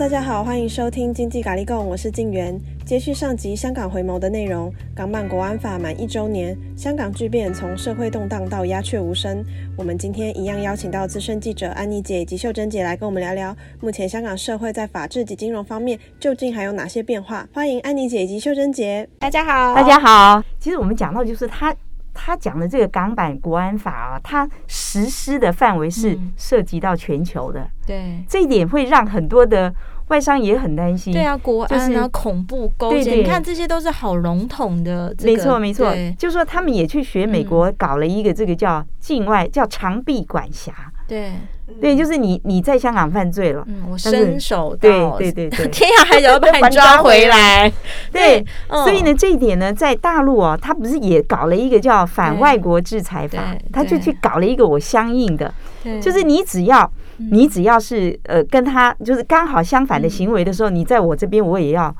[0.00, 2.58] 大家好，欢迎收听经济咖喱贡，我是静媛。
[2.86, 9.44] 接续上集香港回眸的内容，港版国安法满一周年，香港巨变从社会动荡到鸦雀无声。
[9.76, 17.46] 我们今天一样邀请到资深记者安妮姐以及秀珍姐来跟我们聊聊，目前香港社会在法治及金融方面究竟还有哪些变化？
[17.52, 20.42] 欢迎安妮姐以及秀珍姐，大家好，大家好。
[20.58, 21.76] 其实我们讲到就是他。
[22.22, 29.74] 他讲的这个港版国安法啊，它实施的范围是涉及到全球的，嗯、对，这一点会让很多的
[30.08, 31.14] 外商也很担心。
[31.14, 35.32] 对啊，国安啊，就是、恐怖勾结，你看这些都是好笼统的、这个。
[35.32, 40.72] 没错，没错，就是说他们也去学美国搞了一个这个叫境外、嗯、叫长臂管辖。
[41.08, 41.32] 对。
[41.80, 45.50] 对，就是你你在香港犯罪了，嗯，我伸手到，对对对。
[45.50, 47.70] 对， 天涯海角 要把你抓回来。
[48.12, 55.52] 对，所以呢，这一点呢，在大陆啊，他不是也搞了一个叫反外国制裁法，他就去搞了一个我相应的，
[56.00, 56.90] 就是你只要
[57.30, 61.94] 你只要是呃跟他就是刚好相反的行为的时候，你在我这边我也要。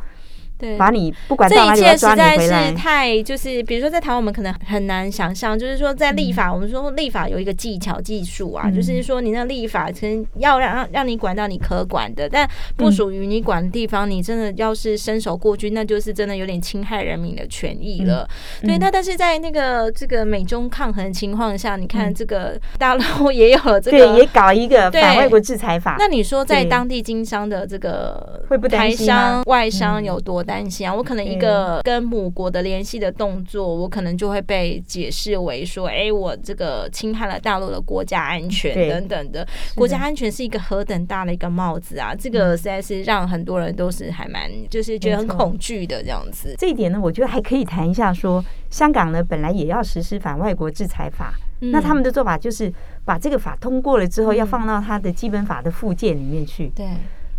[0.60, 2.36] 对，把你不管到哪里抓你回来。
[2.36, 18.28] 这一切实在是太就是，比如说在台湾，我们可能很难想象，就是说在立法，我们说立法有一个技巧技术啊，就是说你那立法可能要让让让你管到你可管的，但不属于你管的地方，你真的要是伸手过去，那就是真的有点侵害人民的权益了。
[18.60, 25.96] 对，那但是在那个这个美中抗衡的情况下，你看这个大陆 也有了这个，对，也搞一个反外国制裁法。
[25.98, 30.92] 那你说在当地经商的这个台商外商有多担心啊！
[30.92, 39.46] 我可能一个跟母国的联系的动作，我可能就会被解释为说，哎，我这个侵害了大陆的国家安全等等的。
[39.76, 42.12] 国家安全是一个何等大的一个帽子啊！
[42.12, 46.52] 这个实在是让很多人都是还蛮就是觉得很恐惧的这样子。
[46.58, 52.72] 这一点呢，我觉得还可以谈一下说，说香港呢本来也要实施反外国制裁法，那他们的做法就是
[53.04, 56.72] 把这个法通过了之后，要放到他的基本法的附件里面去。
[56.74, 56.86] 对。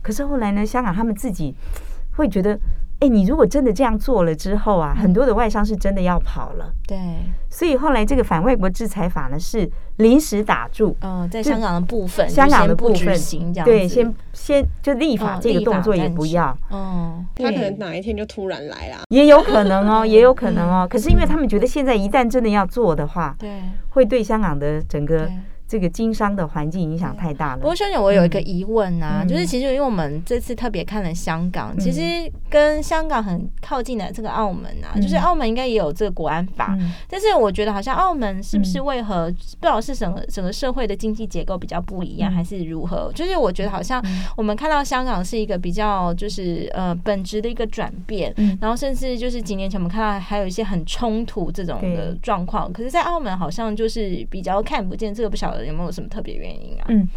[0.01, 1.53] 可是后来呢，香港他们自己
[2.16, 2.57] 会觉得。
[3.01, 6.72] 哎，你如果真的这样做了之后啊，很多的外商是真的要跑了。
[6.88, 6.97] 对，
[7.50, 9.67] 所以后来这个反外国制裁法呢是
[9.97, 10.95] 临时打住。
[11.01, 13.66] 嗯，在香港的部分，香港的部分行这样。
[13.66, 16.56] 对，先先就立法这个动作也不要。
[16.69, 19.00] 哦，他可能哪一天就突然来了。
[19.09, 20.88] 也有可能哦，也有可能哦。
[20.88, 25.28] 可是因为他们觉得现在一旦真的要做的话，对，会对香港的整个。
[25.71, 27.59] 这个经商的环境影响太大了。
[27.59, 43.09] 不过，兄姐，我有一个疑问啊，嗯、就是其实因为我们这次特别看了香港，嗯、其实跟香港很靠近的这个澳门啊，嗯、就是澳门应该也有这个国安法，嗯、但是我觉得好像澳门是不是为何、嗯、不知道是整个整个社会的经济结构比较不一样，嗯、还是如何？
[43.15, 44.03] 就是我觉得好像
[44.35, 55.60] 我们看到香港是一个比较就是呃本质的一个转变，嗯、然后甚至就是几年前我们看到还有一些很冲突这种的状况，可是，在澳门好像就是比较看不见这个，不晓得。
[55.66, 56.85] 有没有什么特别原因啊？
[56.88, 57.07] 嗯，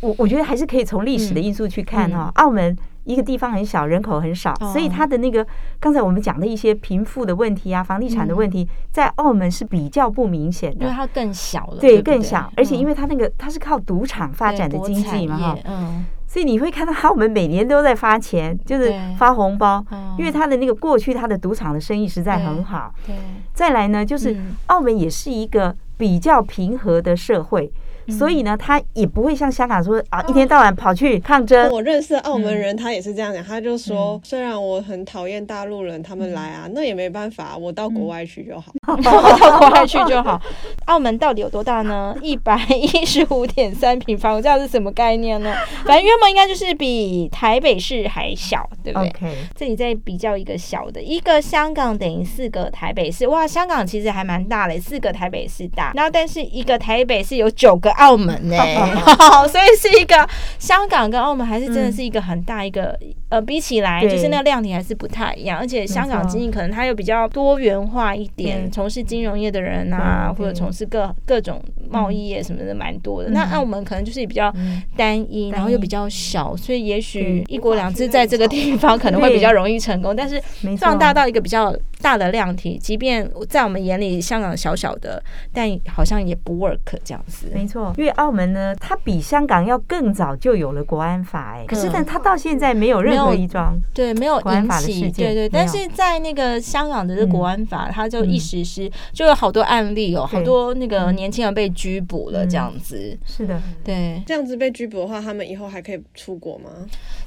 [0.00, 2.30] 我我觉得还是可以从历史的因素去看哈。
[2.36, 5.44] 澳门一个地方很小，人口很少，所以它的那个
[5.80, 12.52] 刚才我们讲的一些贫富的问题啊，房地产的问题，在澳门是比较不明显的，因为它更小了，对，更小。
[12.56, 19.84] 而且因为它那个它是靠赌场发展的经济嘛哈，嗯，所以你会看到澳门每年都在发钱，就是发红包，
[20.16, 22.94] 因为它的那个过去它的赌场的生意实在很好。
[23.04, 23.16] 对，
[23.52, 24.36] 再来呢，就是
[24.66, 27.72] 澳门也是一个比较平和的社会。
[28.08, 31.70] 所以呢，他也不会像香港说啊，一天到晚跑去抗争。
[31.70, 38.96] 我认识澳门人，他也是这样讲，他就说，虽然我很讨厌大陆人，他们来啊，那也没办法，我到国外去就好，我
[39.38, 40.40] 到国外去就好。
[40.86, 42.16] 澳门到底有多大呢？
[42.20, 45.54] 一百一十五点三平方，这样是什么概念呢？
[45.84, 49.12] 反正约莫应该就是比台北市还小，对不对？
[49.54, 53.28] 这里再比较一个小的，一个香港等于四个台北市。
[53.28, 55.92] 哇，香港其实还蛮大的，四个台北市大。
[55.94, 57.91] 然后，但是一个台北市有九个。
[57.92, 73.30] 澳门呢、 欸，所以是一个香港跟澳门还是真的是一个很大一个、嗯、呃，比起来就是那个量体还是不太一样，而且香港经济可能它又比较多元化一点，从事金融业的人啊，或者从事各各种贸易业什么的蛮多的。
[73.30, 74.52] 那澳门可能就是比较
[74.96, 80.40] 单一，然后又比较小，所以也许一国两制在这个地方可能会比较容易成功，但是
[80.78, 85.22] 壮大到一个比较大的量体，即便在我们眼里香港小小的，
[85.52, 87.46] 但好像也不 work 这样子。
[87.54, 87.94] 没错。
[87.96, 95.48] 因为澳门呢，它比香港要更早就有了国安法，哎，可是但它到现在没有任何一桩对没有国安法的事件，对对。
[95.48, 103.16] 但是在那个香港的这国安法，它就一实施，就有好多案例哦，好多那个年轻人被拘捕了这样子。
[103.24, 106.70] 是的，对，这样子被拘捕的话，他们以后还可以出国吗？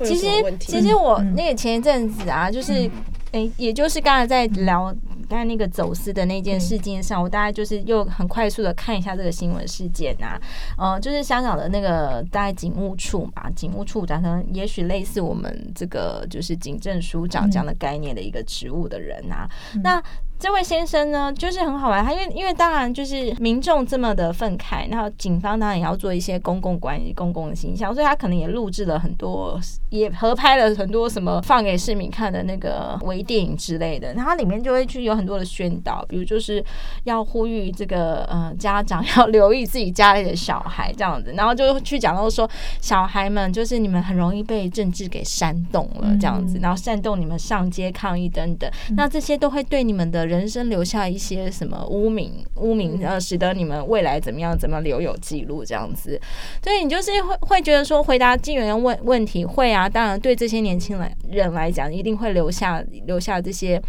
[0.04, 0.28] 其实，
[0.60, 2.90] 其实我那个前一阵子啊，就是。
[3.36, 4.96] 哎，也就是刚才在聊
[5.28, 10.40] 刚才那个走私的那件事件上，我大概就是又很快速的看一下这个新闻事件啊，
[10.78, 19.50] 呃，就是香港的那个大概警务处嘛，警务处长可能也许类似我们这个就是警政署长这样的概念的一个职务的人啊，
[19.84, 20.02] 那。
[20.38, 22.04] 这位先生呢，就是很好玩。
[22.04, 29.58] 他因为因为当然就是民众这么的愤慨，然后警方当然也要做一些公共关系、公共的形象，所以他可能也录制了很多，
[29.90, 34.14] 也合拍了很多什么放给市民看的那个微电影之类的。
[34.14, 36.64] 然后里面就会去有很多的宣导，比如就是
[37.06, 42.48] 要呼吁这个呃家长要留意自己家里的小孩这样子，然后就去讲到说
[42.82, 50.26] 小孩们就是你们很容易被政治给煽动了这样子，然后煽动你们上街抗议等等，那这些都会对你们的。
[50.26, 52.44] 人生留下一些什么污名？
[52.56, 54.58] 污名呃，使得你们未来怎么样？
[54.58, 55.64] 怎么留有记录？
[55.64, 56.20] 这样子，
[56.64, 63.82] 所以你就是会会觉得说，回答金源问问题会啊，当然对这些年轻人人来讲，一定会留下留下这些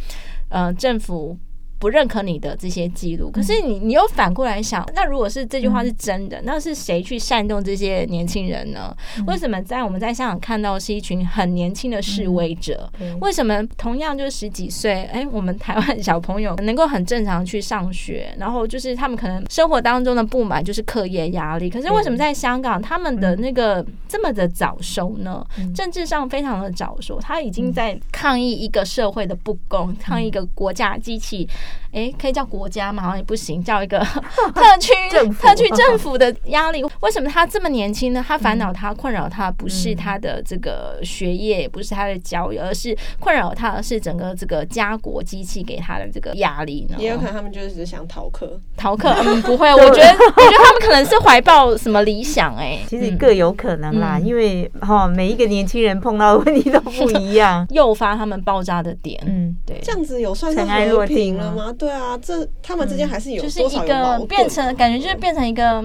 [0.51, 1.37] 呃政府。
[1.79, 8.97] 不认可你的这些记录，可是你你又反过来想，那如果是这句话是真的，那是谁去煽动这些年轻人呢？
[9.27, 12.91] 为什么在我们在香港看到是一群很年轻的示威者？
[13.21, 25.45] 为什么同样就是十几岁，哎，我们台湾小朋友 能够很正常去上学，然后就是他们可能生活当中的不满就是课业压力，可是为什么在香港他们的那个这么的早熟呢？
[25.75, 31.47] 政治上非常的早熟，他已经在抗议一个社会的不公，抗议一个国家机器。
[31.93, 33.03] 哎，可以叫国家嘛？
[33.03, 33.99] 好像也不行，叫一个
[34.55, 34.93] 特区
[35.41, 36.85] 特区政府的压力。
[37.01, 38.25] 为什么他这么年轻呢？
[38.27, 46.97] 他烦恼他困扰他不是他的这个学业，也不是他的教育，而是困扰他的是整个这个家国机器给他的这个压力呢？
[46.99, 49.15] 也有可能他们就是想逃课，逃课。
[49.25, 52.55] 嗯， 不会，我觉得我觉得他们可能是怀抱什么理想？
[52.57, 59.19] 哎，其实各有可能啦，因为哈每一个年轻人碰到的问题都不一样，诱发他们爆炸的点。
[59.27, 61.56] 嗯，对，这样子有算是和平了吗？
[61.79, 65.83] 对啊，这他们之间还是有就是一个变成感觉就是变成一个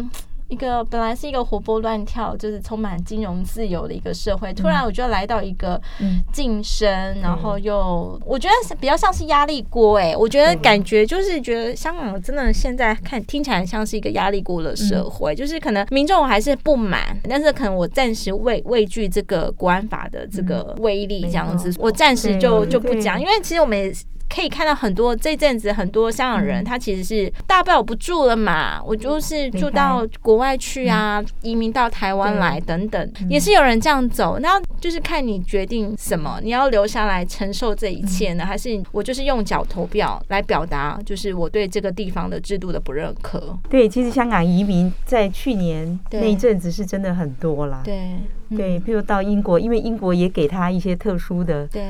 [0.48, 5.82] 一个本来是一个活泼乱跳，就是充满金融自由的一个社会，突然我就要来到一个
[6.34, 6.90] 晋升，
[7.22, 23.94] 然后又我觉得是比较像是压力锅哎，我觉得感觉就是觉得香港真的现在看听起来像是一个压力锅的社会，就是可能民众还是不满，但是可能我暂时畏畏惧这个国安法的这个威力这样子，我暂时就就不讲，因为其实我们也。
[24.34, 34.40] 可以看到很多这阵子很多香港人，他其实是大不了不住了嘛，我就是住到国外去啊，移民到台湾来等等，也是有人这样走。
[34.40, 43.58] 那就是看你决定什么，你要留下来承受这一切呢，还是我就是用脚投票来表达，就是我对这个地方的制度的不认可。
[43.70, 47.82] 对，其实香港移民在去年那一阵子是真的很多啦。
[47.84, 48.18] 对
[48.56, 51.84] 对，譬如到英国，因为英国也给他一些特殊的对。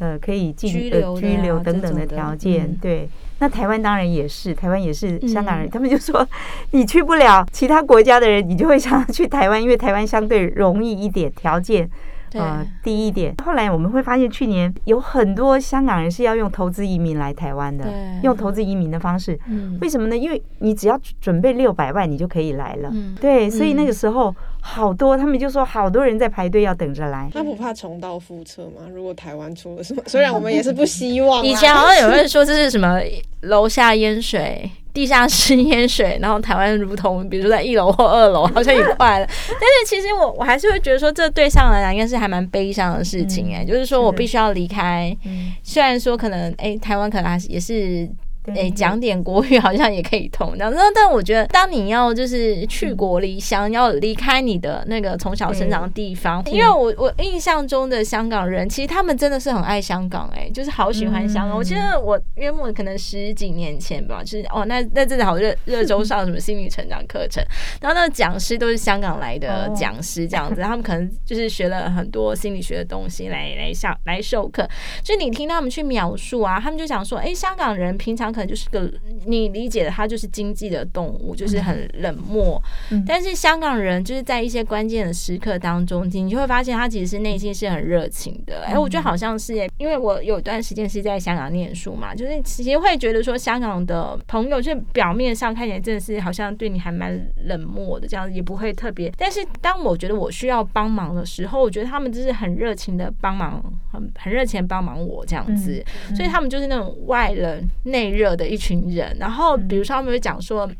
[0.00, 3.08] 呃，可以进居留、啊、居留等等的条件，嗯、对。
[3.40, 6.24] 那台湾当然也是，台湾也是香港人，嗯、他们就说
[6.70, 11.90] 你去不了其他国家的人，你就会想要去台湾，因为台湾相对容易一点，条件。
[12.34, 13.34] 呃，低一点。
[13.42, 17.86] 后来我们会发现，去年有很多香港人是要用投资移民来台湾的，
[18.22, 19.38] 用投资移民的方式。
[19.80, 20.16] 为什么呢？
[20.16, 22.92] 因为你只要准备六百万，你就可以来了。
[23.18, 24.34] 对，所以那个时候
[24.68, 27.28] 好多他们就说，好多人在排队要等着来。
[27.32, 28.86] 他不怕重蹈覆辙吗？
[28.92, 31.44] 如果台湾出了什么，虽然我们也是不希望。
[31.44, 33.00] 以前好像有人说这是什么
[33.40, 34.70] 楼下淹水。
[34.94, 39.26] 地下室淹水，然后台湾如同比如说在一楼或二楼，好像也快了。
[39.46, 45.16] 但是其实我我还是会觉得说，这对上来讲应该是还蛮悲伤的事情哎、欸，嗯、就是说我必须要离开。
[45.24, 48.08] 嗯、虽然说可能哎、欸，台湾可能还是也是。
[48.56, 50.72] 哎，讲点国语好像也可以通，这样。
[50.94, 61.56] 但我觉得，当你要就是去国离乡，要离开你的那个从小生长的地方，因为我我印象中的香港人，其实他们真的是很爱香港，哎，就是好喜欢香港。
[61.56, 67.44] 我记得我约莫可能十几年前吧，就是哦，那那真的好热热衷上什么心理成长课程，
[67.82, 74.66] 然后那个讲师都是香港来的讲师，这样子，他们可能就是学了很多心理学的东西来来上来授课。
[75.02, 78.28] 就你听他们去描述啊，他们就想说，哎，香港人平常。
[78.38, 78.88] 可能就是个
[79.26, 82.62] 你理解的，他就是经济的动物，就是很冷漠。
[82.90, 88.62] 嗯、但是香港人就是在一些关键的时刻当中，你就会发现他其实是内心是很热情的。
[88.62, 99.12] 哎、嗯，我觉得好像是耶，因为我有一段时间是在香港念书嘛，就是其实会觉得说香港的朋友，就表面上看起来真的是好像对你还蛮冷漠的，这样子也不会特别。
[99.18, 105.84] 但是当我觉得我需要帮忙的时候，我觉得他们就是很热情的帮忙，很很热情帮忙我这样子。
[106.14, 110.70] 所以他们就是那种外冷内热的一群人，然后比如说他们会讲说。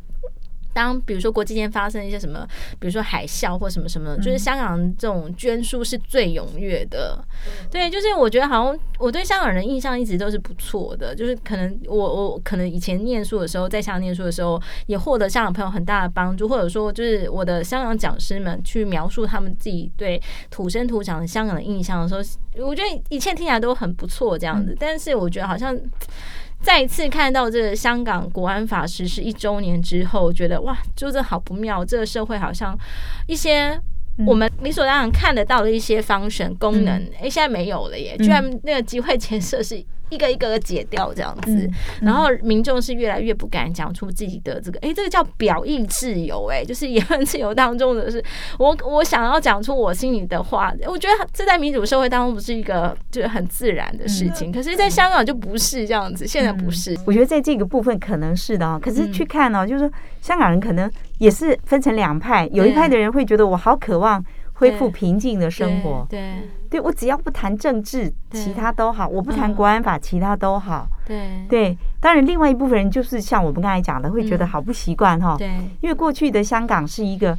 [0.75, 2.47] 当比如说国际间发生一些什么，
[2.79, 7.19] 比如说海啸或什么什么，就是香港这种捐书是最踊跃的。
[7.69, 22.15] 对，就是我觉得好像我对香港人印象一直都是不错的，就是可能我我可能以前念书的时候，在香港念书的时候，也获得香港朋友很大的帮助，或者说就是我的香港讲师们去描述他们自己对土生土长的香港的印象的时
[22.55, 24.77] 候，我觉得一切听起来都很不错这样子。
[24.79, 25.77] 但是我觉得好像。
[26.61, 31.85] 再一次看到这个香港国安法实施一周年之后，觉得哇，就这好不妙。
[31.85, 32.77] 这个社会好像
[33.27, 33.81] 一些
[34.27, 38.17] 我们理所当然看得到的一些 function 功能，哎、欸，现在没有了耶！
[38.19, 39.85] 居然那个集会前设是。
[40.11, 41.73] 一个一个的解掉这样子，嗯嗯、
[42.03, 48.23] 然后民众是越来越不敢讲出自己的这个，哎，这个叫表意自由，哎，就是言论自由当中的是，
[48.59, 56.99] 我我想要讲出我心里的话，我觉得这在民主社会当中不是一个就是很自然的事情，嗯、可是，在香港就不是这样子，现在不是。
[57.07, 64.25] 我觉得在这个部分可能是的哦，可是去看呢、哦，就是说香港人可能也是分成两派，有一派的人会觉得我好渴望。
[64.59, 70.87] 恢复平静的生活，对，对，对，我只要不谈政治，其他都好；我不谈国安法，其他都好。
[71.07, 75.37] 对，对，当然，另外一部分人就是像我们刚才讲的，会觉得好不习惯哈。
[75.39, 75.49] 对，
[75.81, 77.39] 因为过去的香港是一个，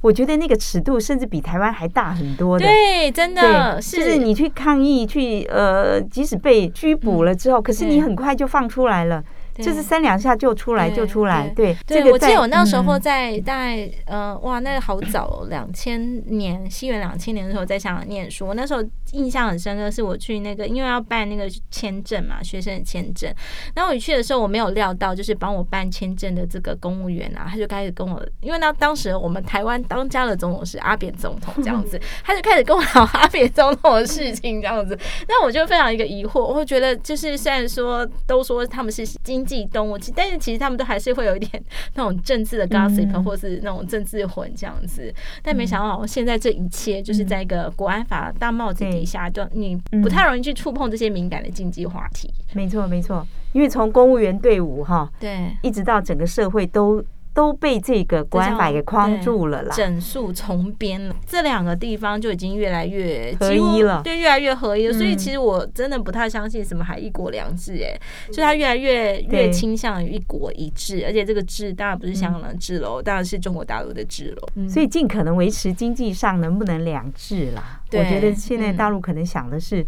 [0.00, 2.66] 我觉得那个尺度甚至比台湾还大很多的。
[2.66, 9.22] 对，真的是，就是你去抗议，去呃，即使被拘捕了之后，可是你很快就放出来了。
[9.64, 11.76] 就是三两下就出来就出来，对。
[11.86, 18.82] 对，我记得我那时候在大概呃哇，那个好早，两千年西元两千年的时候在香港念书，我那时候
[19.12, 23.32] 印象很深刻，是我去那个因为要办那个签证嘛，学生的签证，
[23.74, 34.98] 然后我去的时候我没有料到，就是帮我办签证的这个公务员啊，他就开始跟我，因为那当时我们台湾当家的总统是阿扁总统这样子， 他就开始跟我聊阿扁总统的事情这样子，
[35.28, 41.62] 那我就非常一个疑惑，我会觉得就是虽然说都说他们是经济动物，但是其实他们都还是会有一点
[41.94, 45.14] 那种政治的 gossip，嗯、或是那种政治魂这样子。
[45.42, 52.28] 但没想到现在这一切就是在一个国安法大帽子底下，就你不太容易去触碰这些敏感的禁忌话题。
[52.52, 57.04] 没错，没错，因为从公务员队伍哈，对，一直到整个社会都。
[57.36, 64.94] 都被这个国安法给框住了啦，整数重编了，这两个地方就已经越来越合一了，对，越来越合一了。
[64.94, 68.00] 所以其实我真的不太相信什么还一国两制，哎，
[68.32, 74.66] 所以它越来越越倾向于一国一制，而且这个制当然不是香港的制喽，当然是中国大陆的制喽。
[74.66, 77.82] 所以尽可能维持经济上能不能两制啦？
[77.92, 79.86] 我觉得现在大陆可能想的是。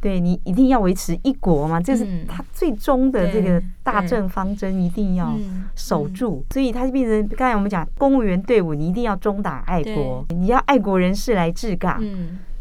[0.00, 5.36] 对，你一定要维持一国嘛，这是他最终的这个大政方针，一定要
[5.74, 6.44] 守住。
[6.50, 12.02] 所以他就变成刚才我们讲，公务员队伍你一定要忠党爱国，你要爱国人士来治港。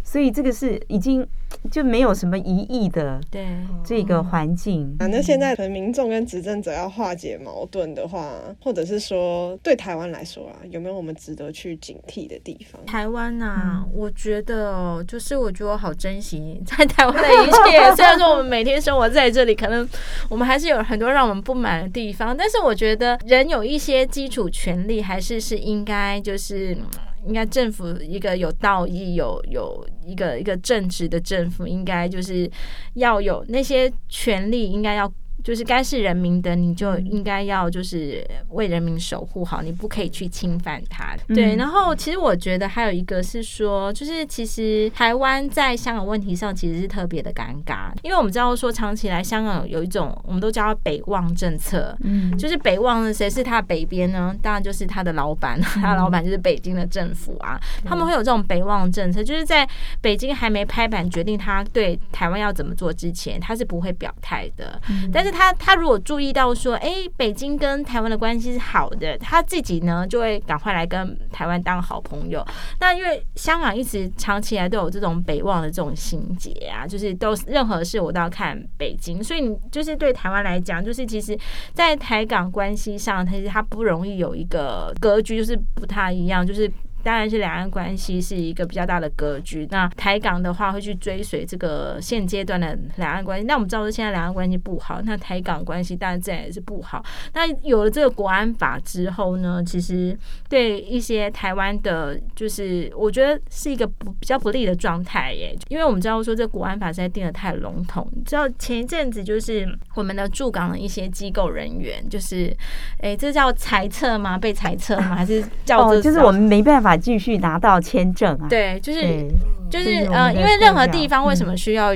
[0.03, 1.25] 所以这个是已经
[1.71, 3.45] 就没有什么疑义的，对
[3.83, 4.95] 这个环境。
[4.99, 12.83] 啊，那现在可能民众跟执政者要化解矛盾的话，或者是说对台湾来说啊，有没有我们值得去警惕的地方？
[12.85, 17.79] 台湾啊，嗯、我觉得哦，就是我觉得我好珍惜在台湾的一切。
[17.95, 19.87] 虽然说我们每天生活在这里，可能
[20.29, 26.77] 我们还是有很多让我们不满的地方，但是我觉得人有一些基础权利，还是是应该就是。
[27.25, 32.49] 应该政府一个有道义、有有一个一个正直的政府，应该就是
[32.95, 35.11] 要有那些权利，应该要。
[35.43, 41.15] 就是该是人民的，你就应该要就是为人民守护好，你不可以去侵犯他。
[41.29, 54.35] 对，然后其实我觉得还有一个是说，就是其实台湾在香港问题上其实是特别的尴尬，因为我们知道说长期来香港有一种我们都叫它北望政策，嗯，就是北望的谁是他的北边呢？
[54.41, 59.67] 当然就是他的老板，他的老板就是北京的政府啊，他们会有这种北望政策，就是在
[60.01, 64.79] 北京还没拍板决定他对台湾要怎么做之前，他是不会表态的，
[65.13, 65.28] 但是。
[65.31, 72.45] 他他如果注意到说，哎，北京跟台湾的关系是好的，他自己呢就会赶快来跟台湾当好朋友。
[72.79, 81.37] 那因为香港一直长期以来都有这种北望的这种心结啊，就是都任何事我都要看北京，所以你就是对台湾来讲，就是其实，
[81.73, 86.71] 在台港关系上，其实它不容易有一个格局，就是不太一样，就是。
[87.03, 89.67] 当然是两岸关系是一个比较大的格局。
[89.71, 93.45] 那台港的话会去追随这个现阶段的两岸关系。
[93.45, 97.03] 那我们知道说现在两岸关系不好，那台港关系当然自然也是不好。
[97.33, 100.17] 那有了这个国安法之后呢，其实
[100.49, 105.57] 对一些台湾的，就是我觉得是一个不比较不利的状态耶。
[105.69, 108.05] 因为我们知道说这国安法实在定的太笼统。
[108.13, 112.55] 你知道前一阵子就是我们的驻港的一些机构人员，就是
[112.99, 114.37] 哎，这叫裁撤吗？
[114.37, 115.15] 被裁撤吗？
[115.15, 116.88] 还是叫就是我们没办法。
[116.97, 118.47] 继续拿到签证啊？
[118.49, 119.27] 对，就是
[119.69, 121.93] 就是呃，因为任何地方为什么需要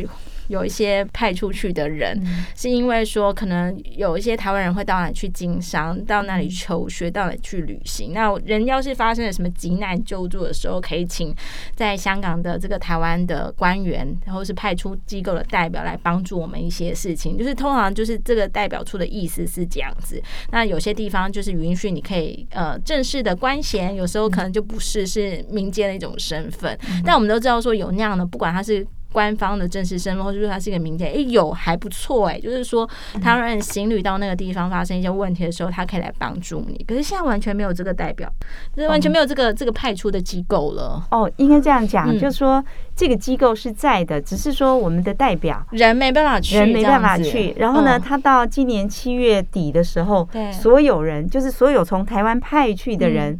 [0.47, 8.11] 有一些派出去的人，嗯、是因为说可能有一些台湾人会到那里去经商，到那里求学，到那里去旅行。
[8.13, 11.33] 那人要是发生了什么急难救助的时候，可以请
[11.75, 17.37] 在香港的这个台湾的官员，然后是派出机构的代表来帮助我们一些事情。
[17.37, 20.21] 就是通常就是这个代表处的意思是这样子。
[20.51, 26.77] 那有些地方就是允许你可以呃正式的官衔，有时候可能就不是，是民间的一种身份。
[26.89, 28.85] 嗯、但我们都知道说有那样的，不管他是。
[29.13, 32.85] 官方的正式身份，或者说他是一个民间，哎，有还不错哎，就是说，
[33.21, 36.83] 台湾人行旅到那个地方发生一些问题的时候，他可以来帮助你。
[36.87, 38.27] 可是现在完全没有这个代表，
[38.75, 41.05] 就是完全没有这个这个派出的机构了。
[41.11, 42.61] 哦，应该这样讲，就是说
[42.95, 47.53] 这个机构是在的，只是说我们的代表人没办法去，人没办法去。
[47.57, 53.39] 然后呢，他到今年七月底的时候，所有人就是所有从台湾派去的人。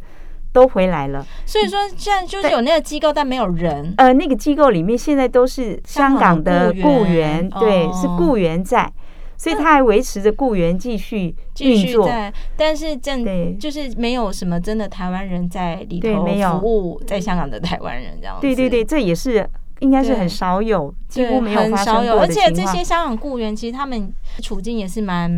[0.54, 3.94] 都回来了，所以说现在就是有那个机构，但没有人。
[3.98, 8.90] 呃，那个机构里面现在都是香港的雇员，对，是雇员在，
[9.36, 12.08] 所以他还维持着雇员继续运作。
[12.56, 18.42] 但是正就是没有什么真的台湾人在里头服务，在香港的台湾人这样子。
[18.42, 19.50] 对对对，这也是。
[19.84, 22.06] 应该是很少有，几乎没有发生过的情况。
[22.06, 24.12] 很少有，而且这些香港雇员其实他们
[24.42, 25.30] 处境也是蛮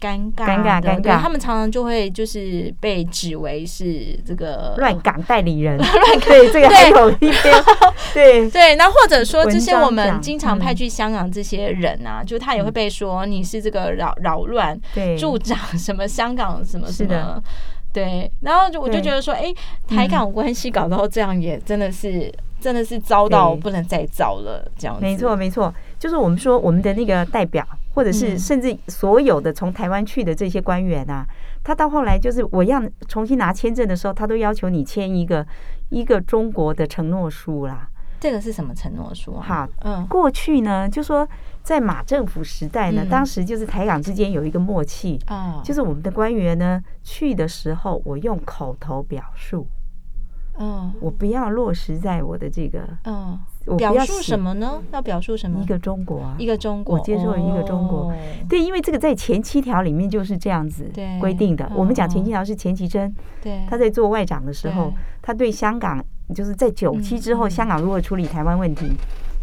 [0.00, 1.20] 尴尬、尴尬、尴尬。
[1.20, 5.78] 他们常常就会就是被指为是这个乱港代理人。
[6.26, 7.64] 对，这个还有一边。
[8.12, 14.76] 对对，那或者说这些我们经常派去香港这些人啊，就他也会被说你是这个扰扰乱
[15.16, 17.40] 助长什么香港什么什么。
[17.92, 19.54] 对，然后就我就觉得说，哎，
[19.86, 22.32] 台港关系搞到这样也真的是。
[22.62, 25.02] 真的是糟到不能再糟了，这样子。
[25.02, 31.26] 没错，没错，就是我们说我们的那个代表，或者是甚至所有的从台湾去的这些官员啊，
[31.64, 35.44] 他到后来就是我要重新拿签证的时候，他都要求你签一个
[35.88, 37.88] 一个中国的承诺书啦。
[38.20, 39.42] 这个是什么承诺书啊？
[39.44, 41.28] 哈，嗯，过去呢，就说
[41.64, 49.66] 在马政府时代呢，当时就是台港之间有一个默契啊，就是我们的官员呢去的时候，我用口头表述。
[50.62, 54.80] 嗯，我不要落实在我的这个，嗯，我表述什么呢？
[54.92, 55.60] 要表述什么？
[55.60, 58.12] 一个中国啊，一个中国，我接受一个中国。
[58.48, 60.88] 对，因为这个在前七条里面就是这样子
[61.20, 61.68] 规定的。
[61.74, 68.92] 我们讲前七条是钱其珍，对，他在做外长的时候，他对香港就是在九七之后，香港如何处理台湾问题，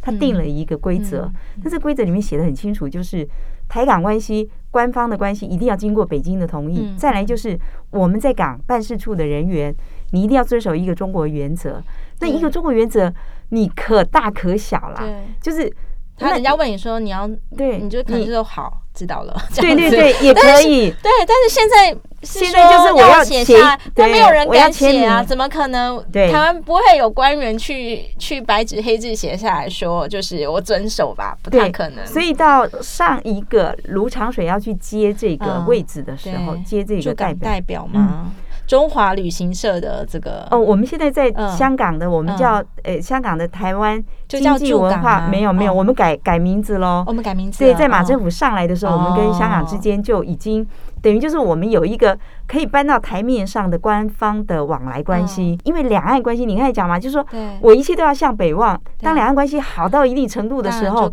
[0.01, 1.29] 他定了一个规则。
[1.61, 3.27] 那这规则里面写的很清楚，就是
[3.67, 6.95] 台港关系官方的关系一定要经过北京的同意。
[6.95, 9.75] 再来就是我们在港办事处的人员。
[10.11, 11.81] 你一定要遵守一个中国原则，
[12.19, 13.11] 那一个中国原则，
[13.49, 14.97] 你可大可小啦。
[14.99, 15.71] 对，就是
[16.17, 19.41] 他人家问你说你要，对，你就可能就说好，知道了。
[19.55, 20.89] 对对对，也可以。
[20.89, 26.03] 对，但是现在现在就是我要写下，都没有人敢写啊，怎么可能？
[26.11, 32.05] 台湾不会有官员去去白纸黑字写下来说，就是我遵守吧，不太可能。
[32.05, 38.33] 所以到上一个卢长水要去接这个位置的时候，接这个代表代表吗？
[38.69, 47.03] 中华旅行社的这个哦，我们现在在香港的，我们叫呃香港的台湾经济文化，没有没有，我们改改名字喽。
[47.07, 47.59] 我们改名字。
[47.59, 50.65] 对，在马政府上来的时候，我们跟香港之间就已经。
[51.01, 57.25] 等于就是我们有一个可以搬到台面上的官方的往来关系，因为两岸关系，你刚才讲嘛，就是说
[57.61, 58.77] 我一切都要向北望。
[58.99, 61.09] 当两岸关系好到一定程度的时候，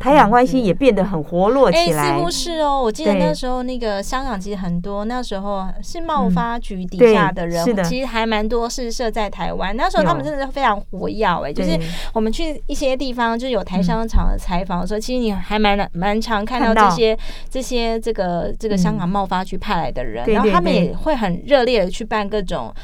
[0.00, 2.16] 台港关系也变得很活络起来。
[2.16, 9.76] 似乎是哦，我记得那时候那个香港其实很多，那时候是贸发局底下的人，其实还蛮多是设在台湾。
[9.76, 11.78] 那时候他们真的是非常活跃哎，就是
[12.12, 17.18] 我们去一些地方，就是有台商场的采访的时候，其实你还蛮蛮常看到这些
[17.48, 22.74] 这些这个这个香港贸发局派来的人，然后他们也会很热烈的去办各种。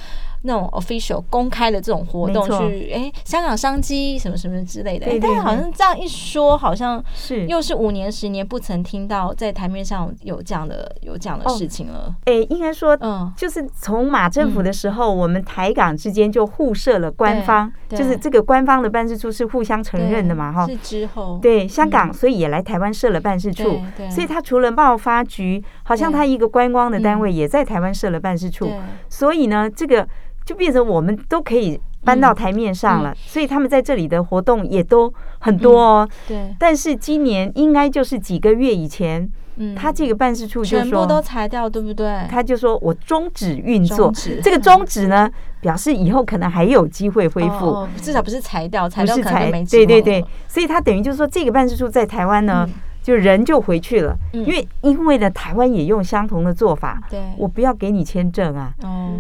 [0.47, 12.15] 那种 official 公开的这种活动去，哎，香港商机什么什么之类的，但是好像这样一说，好像是又是五年十年不曾听到在台面上有这样的有这样的事情了。
[12.27, 20.67] 哎，应该说，嗯，就是从马政府的时候，我们台港之间就互设了官方，就是这个官方的办事处是互相承认的嘛，哈。
[20.67, 23.81] 是之后，对香港，所以也来台湾设了办事处，
[24.11, 28.71] 所以他除了贸发局，好像他一个观光的单位也在台湾设了办事处，
[29.09, 30.07] 所以呢，这个。
[30.45, 36.09] 就变成我们都可以搬到台面上了，所以他们在这里的活动也都很多哦。
[36.29, 39.27] 对，但是今年应该就是几个月以前，
[39.57, 42.27] 嗯，他这个办事处就说全部都裁掉，对不对？
[42.29, 45.31] 他就说我终止运作，这个终止呢，
[45.63, 52.69] 表示以后可能还有机会恢复，至少不是裁掉，裁掉可能没对对对，所以他等于就是说这个办事处在台湾呢，
[53.03, 59.15] 就人就回去了，因为因为呢，台湾也用相同的做法，对，我不要给你签证啊，哦。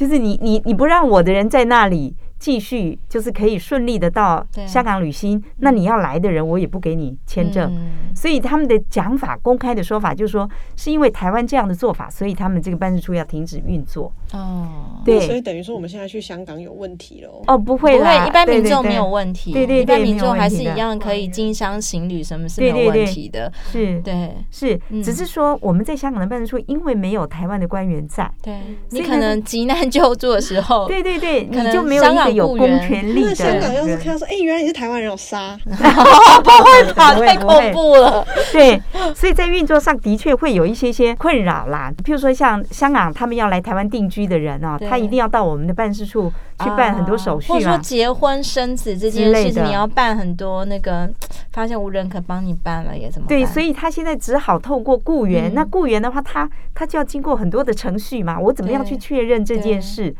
[0.00, 7.70] 就是你你你不让我的人在那里，继续就是可以顺利的到香港旅行，那你要来的人，我也不给你签证。
[8.14, 14.10] 所以他们的讲法，公开的说法就是说，是因为台湾这样的做法，所以他们这个办事处要停止运作。
[14.32, 17.30] 哦，对，所以等于说我们现在去香港有问题了。
[17.46, 19.52] 哦，不会啦，一般民众没有问题。
[19.52, 23.52] 对对对，一般民众还是一样可以经商行旅，什么是没有问题的。
[23.70, 28.58] 是，对，是，只是说我们在香港的办事处，因为没有台湾的官员在，对，
[28.90, 32.40] 你可能急难救助的时候，对对对，你就没有一个。
[32.40, 37.14] 有公权力的，香港要是看到说，哎，原来你是台湾人，有杀， 不会吧？
[37.14, 38.26] 太恐怖了。
[38.52, 38.80] 对，
[39.14, 41.92] 所以在运作上的确会有一些些困扰啦。
[42.04, 46.32] 譬如说，像香港他们要来台湾定居的人哦，他一定要到我们的办事处
[46.62, 51.10] 去办很多手续，或者说结婚生子这件事情，你要办很多那个，
[51.52, 53.38] 发现无人可帮你办了也怎么办？
[53.38, 55.52] 对，所以他现在只好透过雇员。
[55.54, 58.38] 那雇员的话，他他就要经过很多的程序嘛。
[58.38, 60.14] 我怎么样去确认这件事？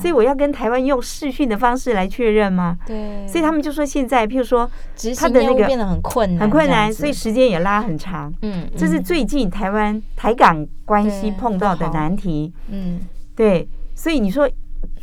[0.00, 2.78] 所以我要跟台湾用视讯的方式来确认吗？
[2.86, 4.70] 对，所以他们就说现在，譬如说
[5.16, 8.32] 他的那个变得很困难，很困难，所以时间也拉很长。
[8.42, 12.52] 嗯，这是最近台湾台港关系碰到的难题。
[12.68, 13.00] 嗯，
[13.36, 14.48] 对，所以你说，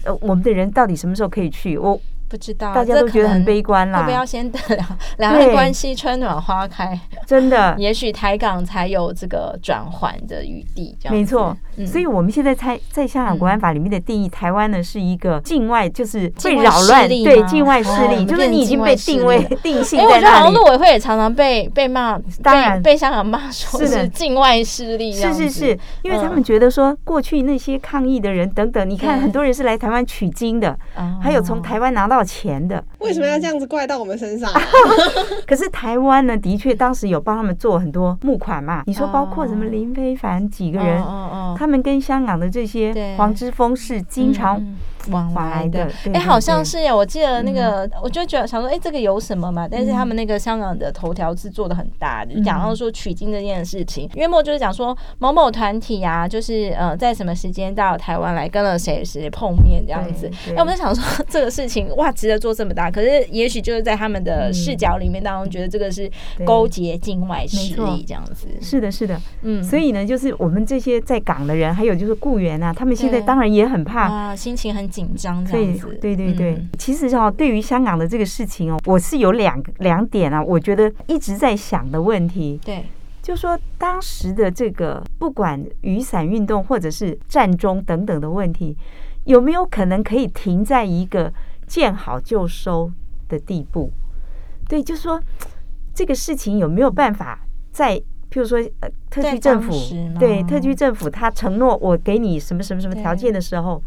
[0.03, 1.77] 呃，我们的人到底什么时候可以去？
[1.77, 1.99] 我。
[2.30, 4.02] 不知道，大家都觉得很悲观啦。
[4.02, 6.98] 要不要先等两两岸关系春暖花开？
[7.26, 10.96] 真的， 也许台港才有这个转换的余地。
[11.02, 20.00] 这样没错，所以我们现在猜，在香港国安法里面的定义，台湾呢是一个境外，就是被扰乱，对境外势力，就是你已经被定位定性。
[20.00, 25.12] 因为我觉得好像陆委会也常常被被骂，当然被香港骂说是境外势力。
[25.12, 30.78] 是是是，因为他们觉得说过去那些抗议的人等等，你看很多人是来台湾取经的，
[31.20, 32.18] 还有从台湾拿到。
[32.23, 34.51] 钱的，为什么要这样子怪到我们身上？
[35.47, 38.84] 可是台湾呢，的确当时有帮他们做很多募款嘛。
[38.86, 41.03] 你说包括什么林非凡几个人，
[41.58, 44.63] 他们跟香港的这些黄之锋是经常。
[45.10, 46.95] 往来的，哎，好像是呀。
[46.95, 49.67] 我记得那个，我就觉得想说，哎，这个有什么嘛？
[49.69, 60.30] 但是他们那个香港的头条是做的很大的，讲到说取经这件事情，约莫就是讲说某某团体啊，就是呃，在什么时间到台湾来跟了谁谁碰面这样子。
[60.54, 62.91] 那我们在想说，这个事情哇，值得做这么大。
[62.91, 66.12] 可是也许就是在他们的视角里面当中，觉得这个是
[66.43, 68.48] 勾结境外势力这样子。
[68.62, 69.63] 是的，是的，嗯。
[69.63, 74.89] 所以呢，就是我们这些在港的人，还有就是雇员啊，他们现在当然也很怕，啊心情很。
[74.89, 82.59] 紧张，对对对对，嗯、其实哈，对于香港的这个事情哦，我是有两两点啊，我觉得一直在想的问题。
[82.63, 82.85] 对，
[83.21, 88.75] 就说当时的这个不管雨伞运动或者是战中等等的问题，
[89.25, 91.31] 有没有可能可以停在一个
[91.67, 92.91] 见好就收
[93.27, 93.91] 的地步？
[94.67, 95.21] 对，就说
[95.93, 97.39] 这个事情有没有办法
[97.71, 97.97] 在，
[98.31, 99.71] 譬如说呃，特区政府
[100.19, 103.81] 对特区政府他承诺我给你什么什么什么条件的时候。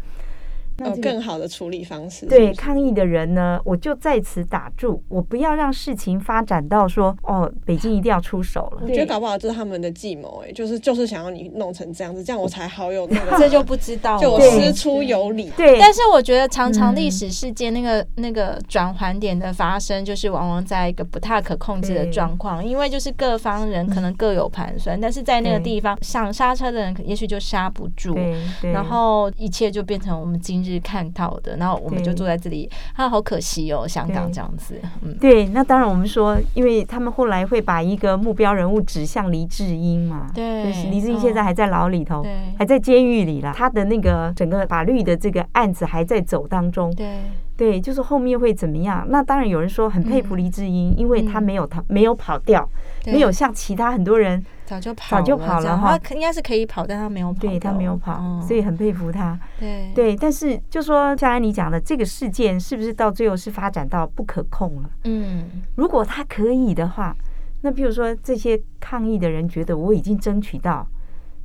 [0.79, 2.25] 有更好的处理方式。
[2.25, 8.81] 对抗议的人呢，我就在此打住，我不要让事情发展到说，哦，北京一定要出手了。
[8.83, 13.37] 我觉得搞不好这是他们的计谋，哎，就是就是想要你弄成这样子，这样我才好有那个。
[13.43, 15.51] 这就不知道，就我师出有理。
[15.57, 28.15] 对，但是我觉得常常历史事件那个那个转环点的发生，就是往往在一个不太可控制的状况，因为就是各方人可能各有盘算，但是在那个地方想刹车的人，也许就刹不住，
[28.61, 34.79] 然后一切就变成我们今日看到的，然后我们就坐在这里，啊，好可惜哦，香港这样子。
[35.01, 47.19] 嗯，对，那当然我们说，因为他们后来会把一个目标人物指向黎智英嘛，对，黎智英现在还在牢里头，对，还在监狱里啦，他的那个整个法律的这个案子还在走当中，对，
[47.55, 49.05] 对，就是后面会怎么样？
[49.09, 52.67] 那当然有人说很佩服黎智英，因为他没有他没有跑掉，
[53.05, 54.43] 没有像其他很多人。
[54.65, 55.97] 早就跑，早就跑了哈。
[55.99, 57.39] 他应该是可以跑，但他没有跑。
[57.39, 59.37] 对，他没有跑，所以很佩服他。
[59.59, 64.89] 对对，但是就说像安妮讲的，这个事件是不是到最后是发展到不可控了？
[65.03, 67.15] 嗯，如果他可以的话，
[67.61, 70.87] 那比如说这些抗议的人觉得我已经争取到。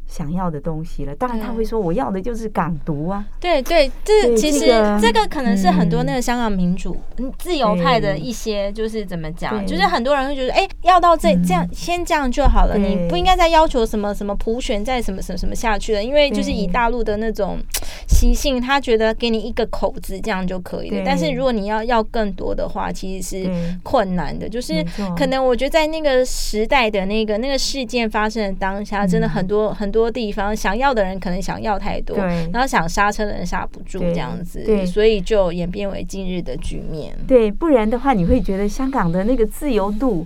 [0.08, 3.24] 想要的东西了，当然他会说我要的就是港独啊。
[3.38, 4.60] 对对，这其实
[5.00, 6.96] 这个可能是很多那个香港民主、
[7.38, 17.58] 自由派的一些，就是怎么讲，就是很多人会觉得，哎，要到这这样，先这样就好了，你不应该再要求什么什么普选，再什么什么什么下去了，因为就是以大陆的那种
[18.08, 21.02] 习性，他觉得给你一个口子这样就可以了。
[21.04, 23.50] 但是如果你要要更多的话，其实是
[23.82, 24.48] 困难的。
[24.48, 24.82] 就是
[25.14, 29.97] 可能我觉得在那个时代的那个那个事件发生的当下，真的很多很多。
[29.98, 32.16] 多地方想要的人可能想要太多，
[32.52, 37.16] 然后想刹车的人刹不住，这样子，对所以就演变为今日的局面。
[37.26, 40.24] 对，不然的话，你会觉得香港的那个自由度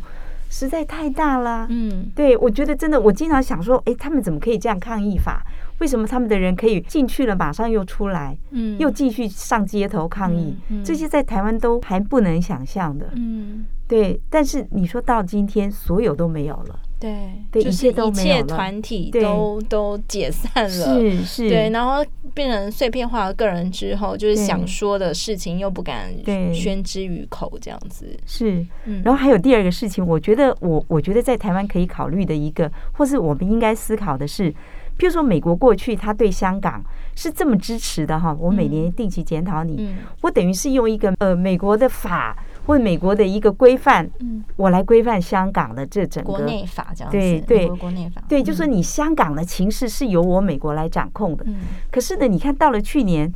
[0.51, 1.67] 实在太大了。
[1.71, 5.43] 嗯，对，我觉得真的，我经常想说，哎，他们怎么可以这样抗议法？
[5.79, 10.55] 为什么他们的人可以进去了，马上又出来，嗯，又继续上街头抗议？
[10.69, 13.09] 嗯，这些在台湾都还不能想象的。
[13.17, 14.21] 嗯，对。
[14.29, 16.79] 但是你说到今天，所有都没有了。
[17.03, 26.15] 对，就是一切团体都都解散了，是是，对，然后变成碎片化的个人之后，就是想说的事情又不敢
[26.55, 28.07] 宣之于口，这样子。
[28.25, 28.65] 是。
[29.03, 34.53] 然后还有第二个事情，我觉得我我觉得在台湾可以考虑的一个，或是我们应该思考的是，
[34.97, 36.81] 譬如说美国过去他对香港
[37.17, 42.39] 是这么支持的哈，我每年定期检讨你，我等于是用一个呃美国的法。
[42.67, 51.45] 或美国的一个规范，嗯，我来规范香港的这整个国内法这样子，对对，国内法，对，就说你香港的情势是由我美国来掌控的。
[51.47, 51.57] 嗯，
[51.91, 53.33] 可是呢，你看到了去年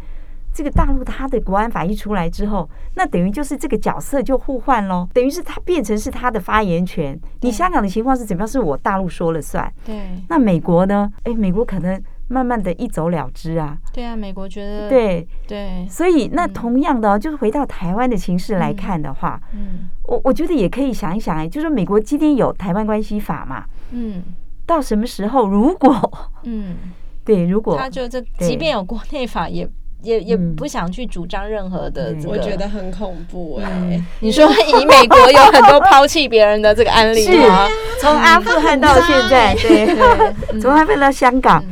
[0.54, 7.18] 这个大陆它的国安法一出来之后，那等于就是这个角色就互换喽，等于是它变成是它的发言权。
[7.40, 8.48] 你香港的情况是怎么样？
[8.48, 9.70] 是我大陆说了算。
[9.84, 11.12] 对，那美国呢？
[11.24, 12.02] 哎，美国可能。
[12.28, 15.26] 慢慢的一走了之啊，对啊，美国觉得对。
[15.46, 24.22] 对，所以那同样的，就是回到台湾的形势来看的话，嗯，我我觉得也可以想一想，哎，就是美国今天有台湾关系法嘛，嗯，
[24.66, 26.76] 到什么时候如果，嗯，
[27.24, 29.68] 对，如果他就这，即便有国内法，也
[30.02, 34.02] 也也不想去主张任何的，我觉得很恐怖哎。
[34.18, 37.68] 你说以美国有很多抛弃别人的这个案例吗？
[38.00, 39.86] 从阿富汗到现在， 对。
[39.86, 41.64] 对，从阿富汗到香港。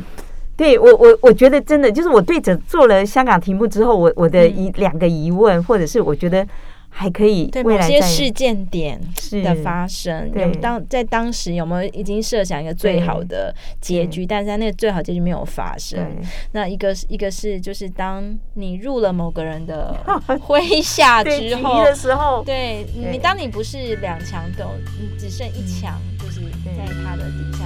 [0.57, 6.47] 对我我我觉得真的就是我对着做了香港题目之后，我我的一两个疑问，或者是我觉得
[6.89, 8.97] 还可以未来对某些事件点
[9.43, 14.25] 的发生，有当在当时有没有已经设想一个最好的结局？
[14.25, 15.99] 但是在那个最好结局没有发生。
[16.53, 19.93] 那一个一个是就是当你入了某个人的
[20.47, 27.65] 麾下之后的时候，对你当你不是两强斗，你只剩一强，就是在他的底下